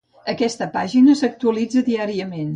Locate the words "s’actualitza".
1.21-1.87